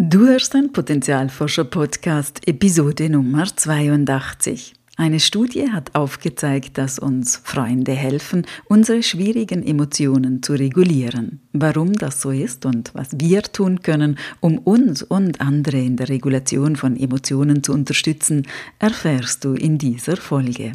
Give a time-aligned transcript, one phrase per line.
[0.00, 4.74] Du hörst den Potenzialforscher-Podcast, Episode Nummer 82.
[4.96, 11.40] Eine Studie hat aufgezeigt, dass uns Freunde helfen, unsere schwierigen Emotionen zu regulieren.
[11.52, 16.08] Warum das so ist und was wir tun können, um uns und andere in der
[16.08, 18.46] Regulation von Emotionen zu unterstützen,
[18.78, 20.74] erfährst du in dieser Folge.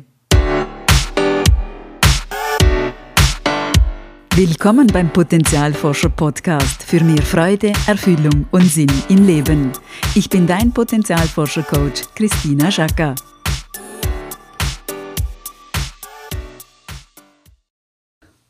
[4.35, 9.71] Willkommen beim Potenzialforscher Podcast für mehr Freude, Erfüllung und Sinn im Leben.
[10.15, 13.13] Ich bin dein Potenzialforscher Coach Christina Schaka.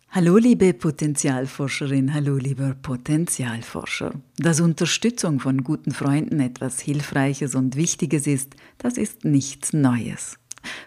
[0.09, 4.14] Hallo liebe Potenzialforscherin, hallo lieber Potenzialforscher.
[4.38, 10.38] Dass Unterstützung von guten Freunden etwas Hilfreiches und Wichtiges ist, das ist nichts Neues.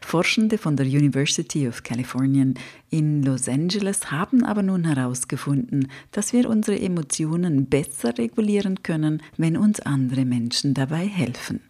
[0.01, 2.47] Forschende von der University of California
[2.91, 9.57] in Los Angeles haben aber nun herausgefunden, dass wir unsere Emotionen besser regulieren können, wenn
[9.57, 11.61] uns andere Menschen dabei helfen.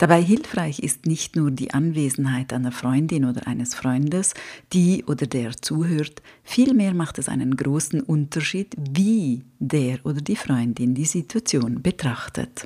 [0.00, 4.32] Dabei hilfreich ist nicht nur die Anwesenheit einer Freundin oder eines Freundes,
[4.72, 10.94] die oder der zuhört, vielmehr macht es einen großen Unterschied, wie der oder die Freundin
[10.94, 12.64] die Situation betrachtet.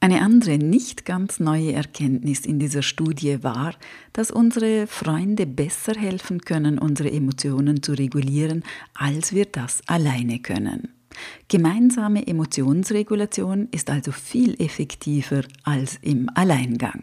[0.00, 3.74] Eine andere, nicht ganz neue Erkenntnis in dieser Studie war,
[4.12, 8.62] dass unsere Freunde besser helfen können, unsere Emotionen zu regulieren,
[8.94, 10.88] als wir das alleine können.
[11.48, 17.02] Gemeinsame Emotionsregulation ist also viel effektiver als im Alleingang.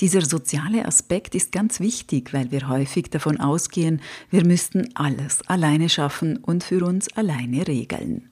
[0.00, 5.88] Dieser soziale Aspekt ist ganz wichtig, weil wir häufig davon ausgehen, wir müssten alles alleine
[5.88, 8.29] schaffen und für uns alleine regeln.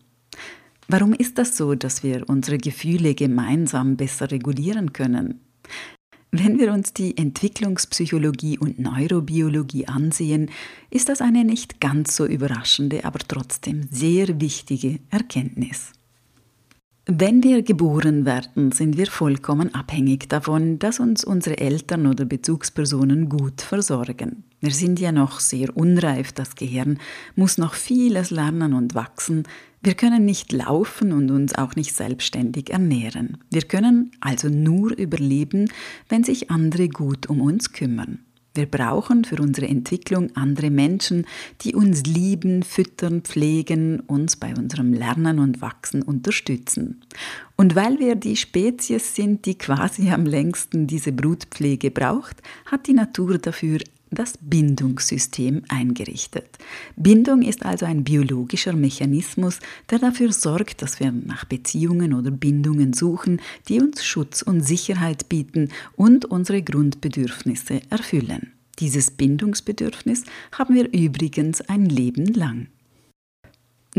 [0.90, 5.40] Warum ist das so, dass wir unsere Gefühle gemeinsam besser regulieren können?
[6.30, 10.50] Wenn wir uns die Entwicklungspsychologie und Neurobiologie ansehen,
[10.90, 15.92] ist das eine nicht ganz so überraschende, aber trotzdem sehr wichtige Erkenntnis.
[17.10, 23.30] Wenn wir geboren werden, sind wir vollkommen abhängig davon, dass uns unsere Eltern oder Bezugspersonen
[23.30, 24.44] gut versorgen.
[24.60, 26.98] Wir sind ja noch sehr unreif, das Gehirn
[27.34, 29.44] muss noch vieles lernen und wachsen.
[29.80, 33.38] Wir können nicht laufen und uns auch nicht selbstständig ernähren.
[33.50, 35.70] Wir können also nur überleben,
[36.08, 38.20] wenn sich andere gut um uns kümmern.
[38.58, 41.26] Wir brauchen für unsere Entwicklung andere Menschen,
[41.60, 47.04] die uns lieben, füttern, pflegen, uns bei unserem Lernen und Wachsen unterstützen.
[47.56, 52.94] Und weil wir die Spezies sind, die quasi am längsten diese Brutpflege braucht, hat die
[52.94, 53.78] Natur dafür
[54.10, 56.58] das Bindungssystem eingerichtet.
[56.96, 59.58] Bindung ist also ein biologischer Mechanismus,
[59.90, 65.28] der dafür sorgt, dass wir nach Beziehungen oder Bindungen suchen, die uns Schutz und Sicherheit
[65.28, 68.52] bieten und unsere Grundbedürfnisse erfüllen.
[68.78, 72.68] Dieses Bindungsbedürfnis haben wir übrigens ein Leben lang.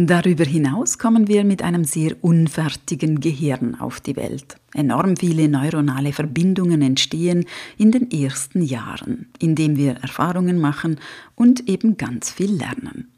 [0.07, 4.55] Darüber hinaus kommen wir mit einem sehr unfertigen Gehirn auf die Welt.
[4.73, 7.43] Enorm viele neuronale Verbindungen entstehen
[7.77, 11.01] in den ersten Jahren, indem wir Erfahrungen machen
[11.35, 13.09] und eben ganz viel lernen.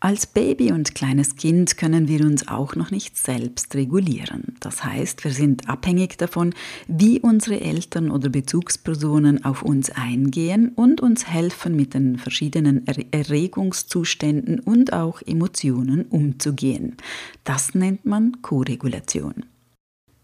[0.00, 4.56] Als Baby und kleines Kind können wir uns auch noch nicht selbst regulieren.
[4.60, 6.54] Das heißt, wir sind abhängig davon,
[6.88, 14.60] wie unsere Eltern oder Bezugspersonen auf uns eingehen und uns helfen, mit den verschiedenen Erregungszuständen
[14.60, 16.96] und auch Emotionen umzugehen.
[17.44, 19.44] Das nennt man Koregulation.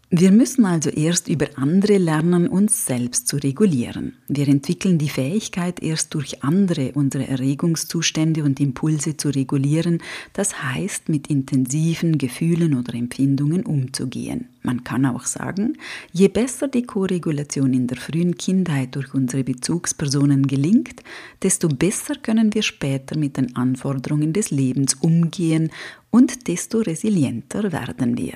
[0.09, 4.15] Wir müssen also erst über andere lernen, uns selbst zu regulieren.
[4.29, 10.01] Wir entwickeln die Fähigkeit, erst durch andere unsere Erregungszustände und Impulse zu regulieren,
[10.31, 14.47] das heißt, mit intensiven Gefühlen oder Empfindungen umzugehen.
[14.63, 15.77] Man kann auch sagen,
[16.13, 21.03] je besser die Koregulation in der frühen Kindheit durch unsere Bezugspersonen gelingt,
[21.43, 25.69] desto besser können wir später mit den Anforderungen des Lebens umgehen
[26.11, 28.35] und desto resilienter werden wir.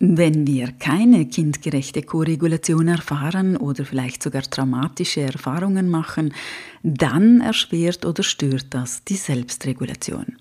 [0.00, 6.34] Wenn wir keine kindgerechte Koregulation erfahren oder vielleicht sogar traumatische Erfahrungen machen,
[6.82, 10.36] dann erschwert oder stört das die Selbstregulation.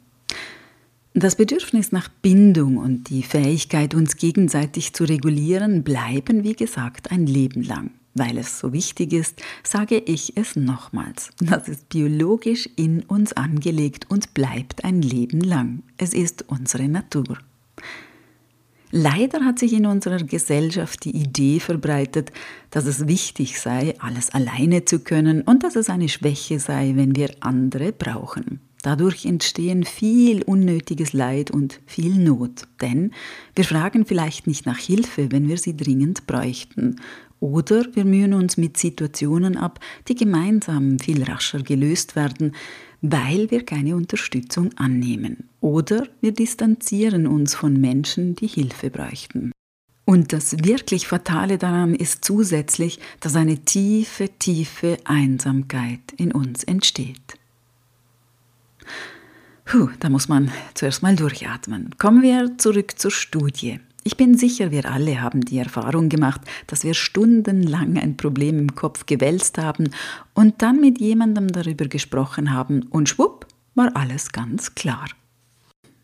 [1.15, 7.27] Das Bedürfnis nach Bindung und die Fähigkeit, uns gegenseitig zu regulieren, bleiben, wie gesagt, ein
[7.27, 7.91] Leben lang.
[8.15, 11.29] Weil es so wichtig ist, sage ich es nochmals.
[11.39, 15.83] Das ist biologisch in uns angelegt und bleibt ein Leben lang.
[15.97, 17.37] Es ist unsere Natur.
[18.95, 22.31] Leider hat sich in unserer Gesellschaft die Idee verbreitet,
[22.69, 27.15] dass es wichtig sei, alles alleine zu können und dass es eine Schwäche sei, wenn
[27.15, 28.59] wir andere brauchen.
[28.83, 33.13] Dadurch entstehen viel unnötiges Leid und viel Not, denn
[33.55, 36.97] wir fragen vielleicht nicht nach Hilfe, wenn wir sie dringend bräuchten,
[37.39, 42.53] oder wir mühen uns mit Situationen ab, die gemeinsam viel rascher gelöst werden,
[43.03, 49.51] weil wir keine Unterstützung annehmen, oder wir distanzieren uns von Menschen, die Hilfe bräuchten.
[50.05, 57.37] Und das wirklich Fatale daran ist zusätzlich, dass eine tiefe, tiefe Einsamkeit in uns entsteht.
[59.65, 61.95] Puh, da muss man zuerst mal durchatmen.
[61.97, 63.79] Kommen wir zurück zur Studie.
[64.05, 68.75] Ich bin sicher, wir alle haben die Erfahrung gemacht, dass wir stundenlang ein Problem im
[68.75, 69.91] Kopf gewälzt haben
[70.33, 75.05] und dann mit jemandem darüber gesprochen haben und schwupp war alles ganz klar.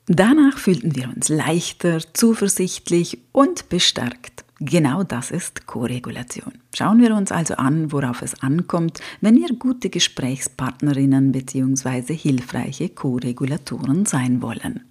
[0.07, 4.43] Danach fühlten wir uns leichter, zuversichtlich und bestärkt.
[4.59, 6.53] Genau das ist Koregulation.
[6.75, 12.13] Schauen wir uns also an, worauf es ankommt, wenn wir gute Gesprächspartnerinnen bzw.
[12.13, 14.88] hilfreiche Koregulatoren sein wollen.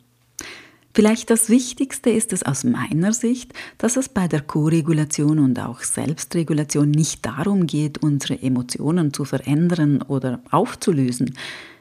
[0.99, 5.83] Vielleicht das Wichtigste ist es aus meiner Sicht, dass es bei der Koregulation und auch
[5.83, 11.37] Selbstregulation nicht darum geht, unsere Emotionen zu verändern oder aufzulösen.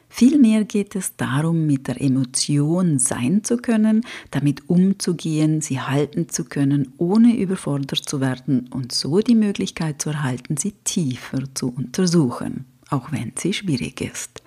[0.08, 6.44] Vielmehr geht es darum, mit der Emotion sein zu können, damit umzugehen, sie halten zu
[6.44, 12.66] können, ohne überfordert zu werden und so die Möglichkeit zu erhalten, sie tiefer zu untersuchen,
[12.90, 14.42] auch wenn sie schwierig ist.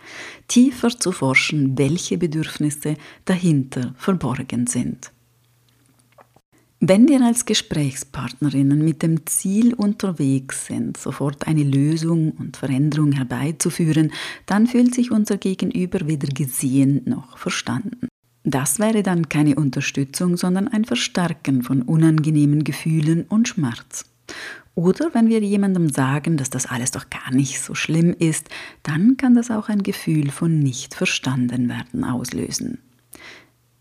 [0.47, 2.95] Tiefer zu forschen, welche Bedürfnisse
[3.25, 5.11] dahinter verborgen sind.
[6.83, 14.11] Wenn wir als Gesprächspartnerinnen mit dem Ziel unterwegs sind, sofort eine Lösung und Veränderung herbeizuführen,
[14.47, 18.07] dann fühlt sich unser Gegenüber weder gesehen noch verstanden.
[18.43, 24.05] Das wäre dann keine Unterstützung, sondern ein Verstärken von unangenehmen Gefühlen und Schmerz.
[24.75, 28.49] Oder wenn wir jemandem sagen, dass das alles doch gar nicht so schlimm ist,
[28.83, 32.79] dann kann das auch ein Gefühl von nicht verstanden werden auslösen.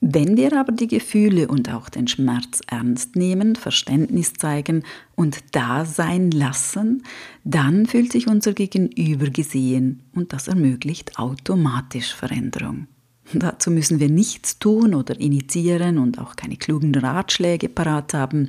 [0.03, 4.83] Wenn wir aber die Gefühle und auch den Schmerz ernst nehmen, Verständnis zeigen
[5.15, 7.03] und da sein lassen,
[7.45, 12.87] dann fühlt sich unser Gegenüber gesehen und das ermöglicht automatisch Veränderung.
[13.35, 18.49] Dazu müssen wir nichts tun oder initiieren und auch keine klugen Ratschläge parat haben.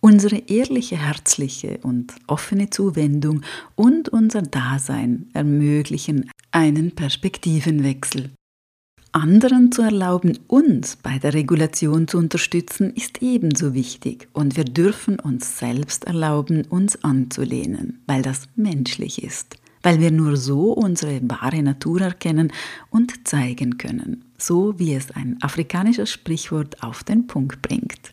[0.00, 3.42] Unsere ehrliche, herzliche und offene Zuwendung
[3.74, 8.30] und unser Dasein ermöglichen einen Perspektivenwechsel.
[9.10, 15.18] Anderen zu erlauben, uns bei der Regulation zu unterstützen, ist ebenso wichtig und wir dürfen
[15.18, 21.62] uns selbst erlauben, uns anzulehnen, weil das menschlich ist, weil wir nur so unsere wahre
[21.62, 22.52] Natur erkennen
[22.90, 28.12] und zeigen können, so wie es ein afrikanisches Sprichwort auf den Punkt bringt.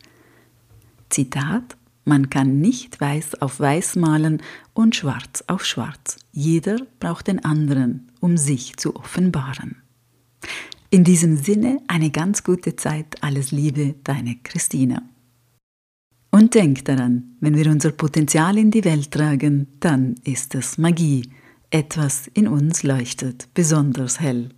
[1.16, 4.42] Zitat man kann nicht weiß auf weiß malen
[4.74, 6.18] und schwarz auf schwarz.
[6.32, 9.78] Jeder braucht den anderen, um sich zu offenbaren.
[10.92, 13.24] In diesem Sinne eine ganz gute Zeit.
[13.24, 15.02] Alles Liebe, deine Christina.
[16.30, 21.28] Und denk daran, wenn wir unser Potenzial in die Welt tragen, dann ist es Magie.
[21.72, 24.50] Etwas in uns leuchtet besonders hell.